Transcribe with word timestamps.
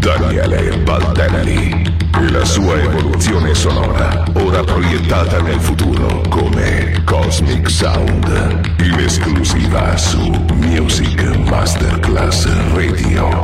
Daniele 0.00 0.78
Baldelli. 0.78 1.84
La 2.30 2.42
sua 2.46 2.80
evoluzione 2.80 3.54
sonora, 3.54 4.24
ora 4.32 4.64
proiettata 4.64 5.42
nel 5.42 5.60
futuro 5.60 6.22
come 6.30 7.02
Cosmic 7.04 7.70
Sound, 7.70 8.78
in 8.80 8.98
esclusiva 8.98 9.94
su 9.98 10.30
Music 10.54 11.22
Masterclass 11.46 12.48
Radio. 12.72 13.42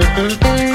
Thank 0.00 0.62
you. 0.62 0.71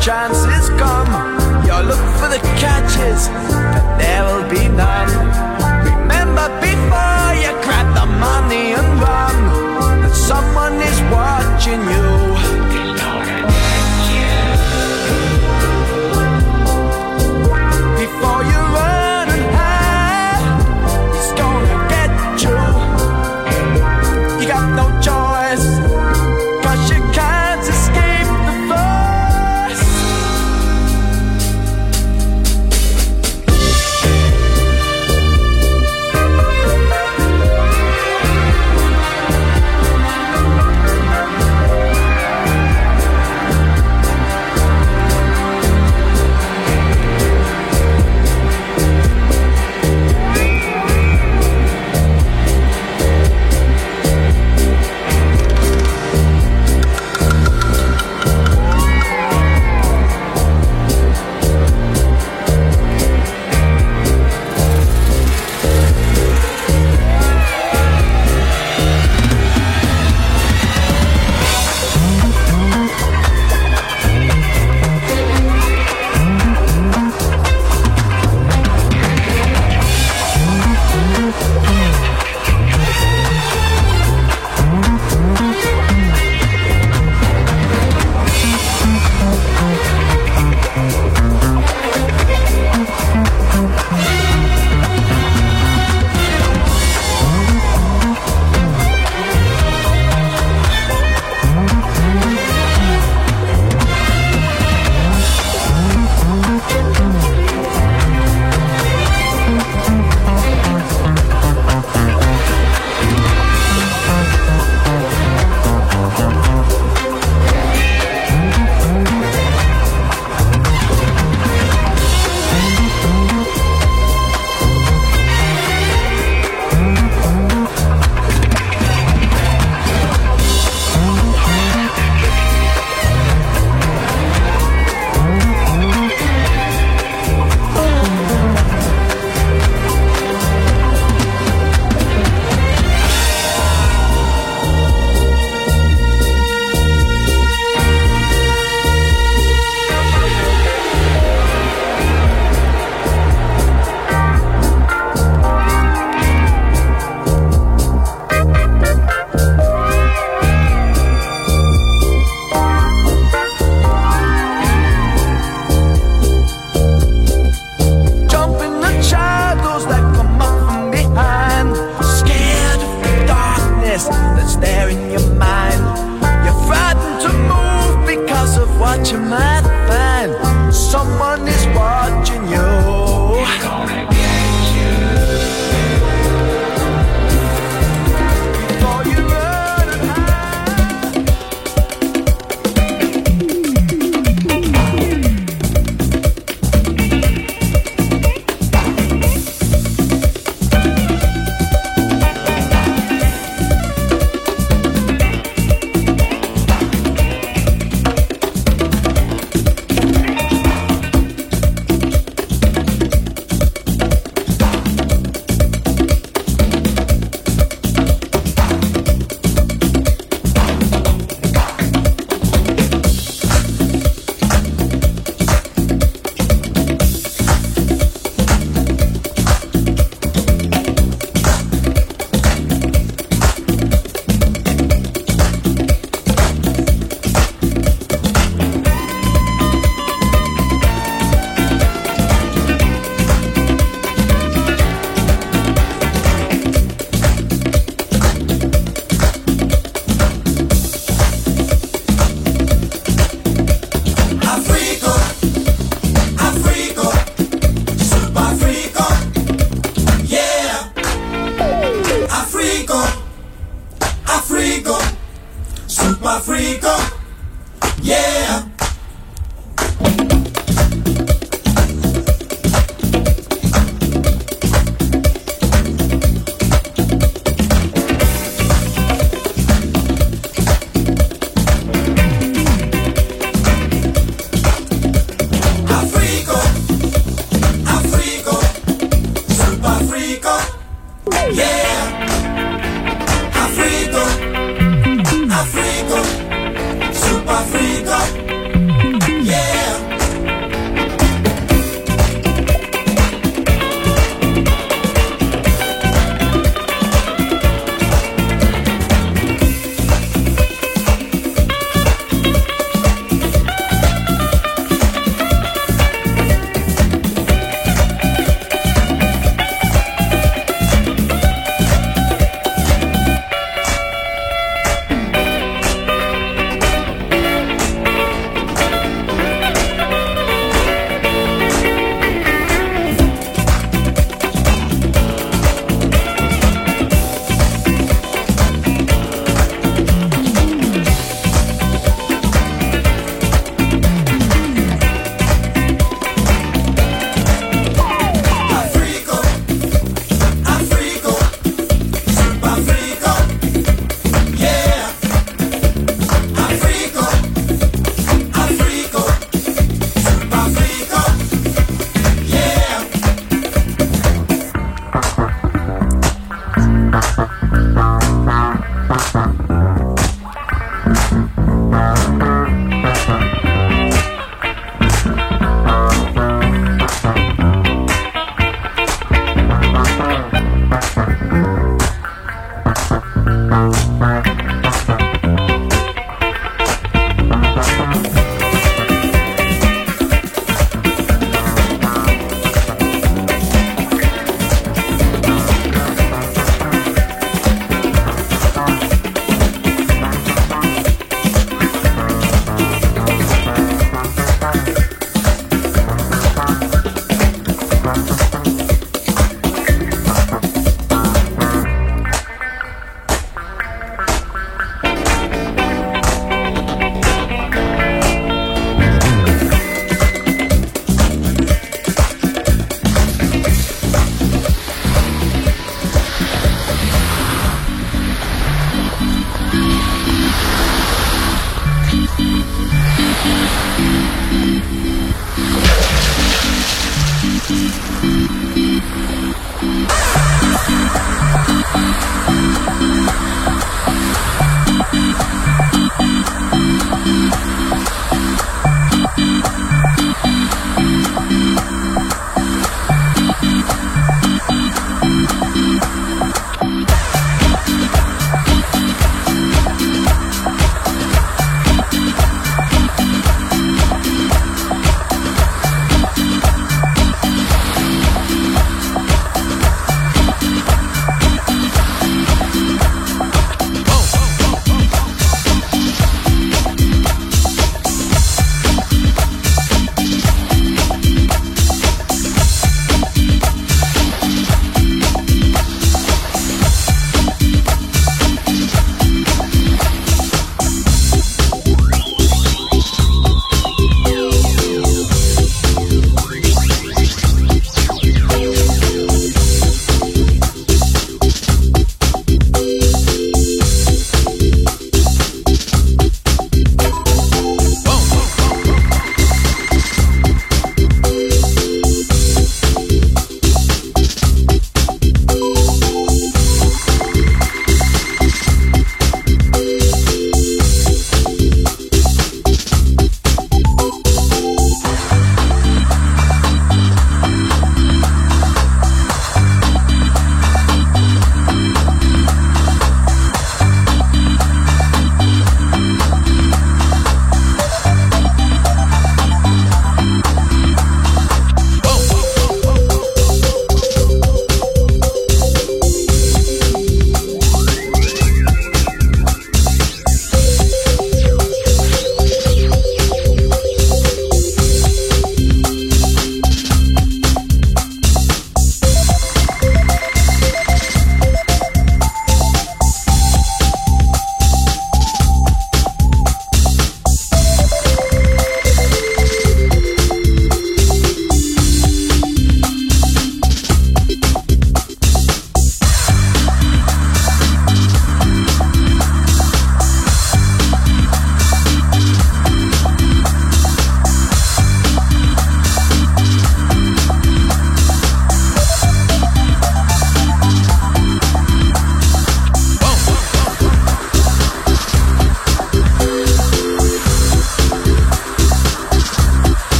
chances. 0.00 0.49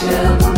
shall 0.00 0.57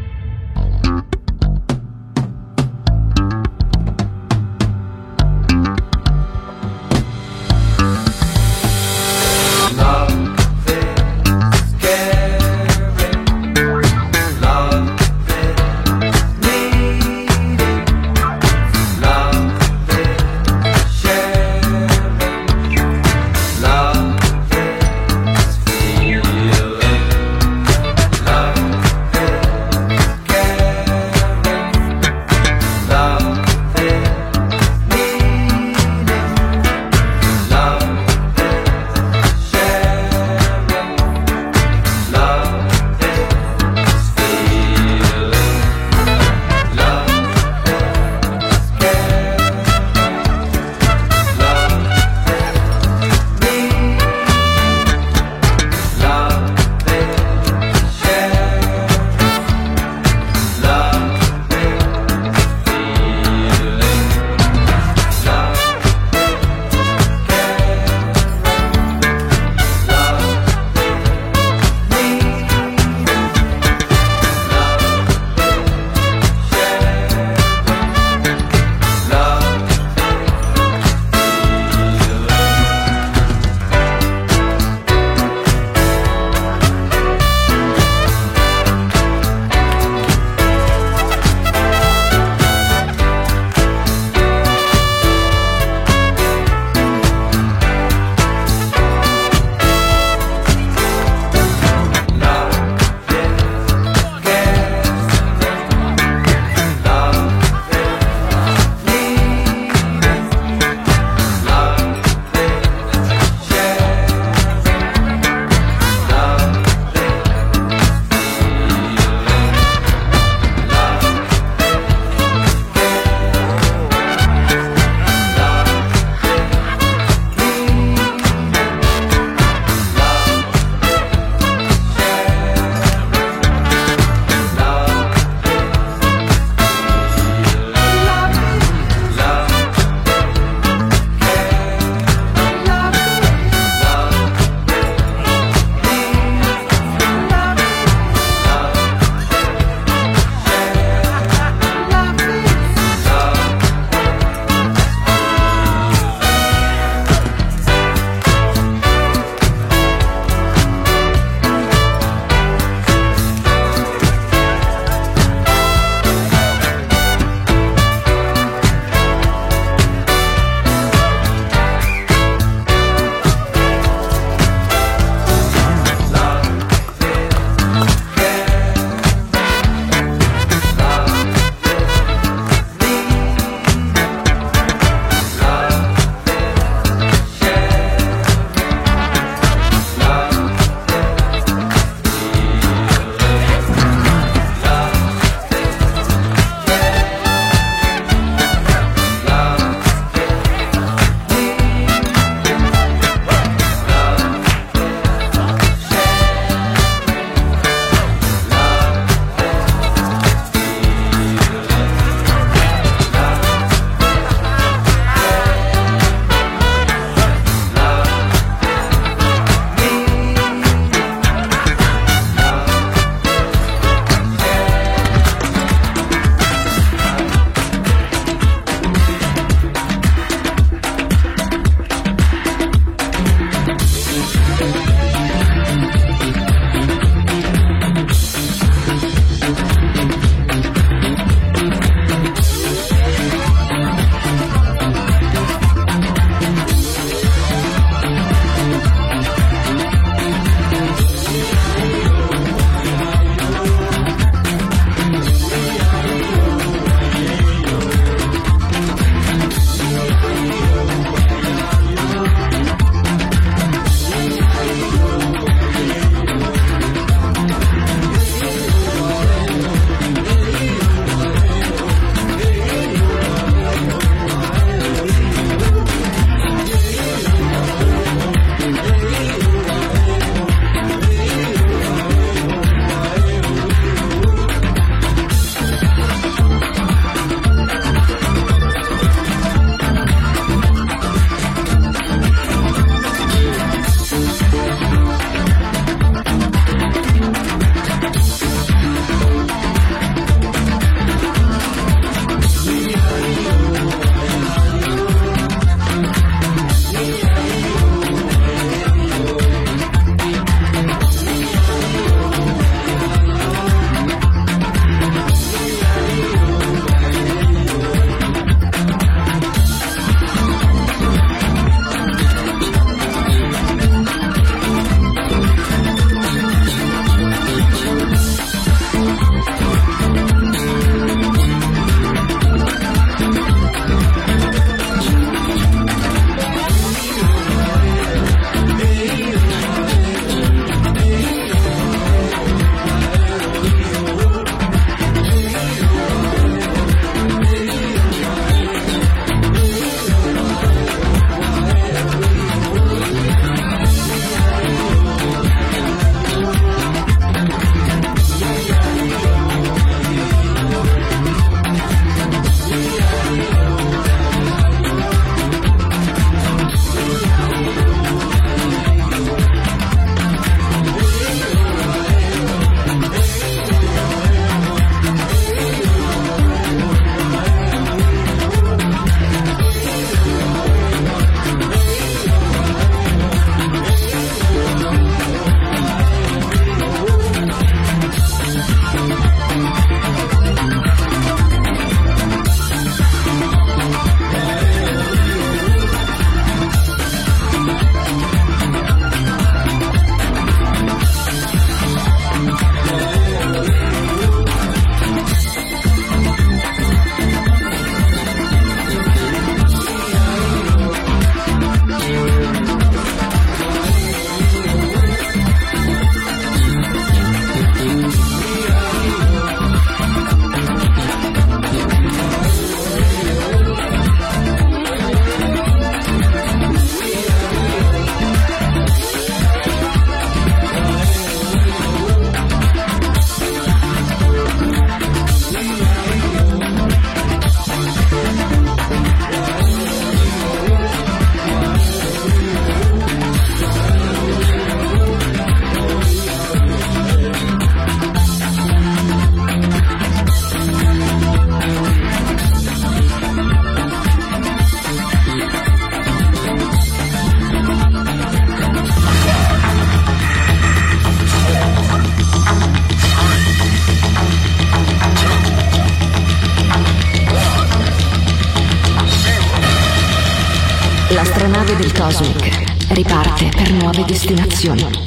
destinazione. 474.11 475.00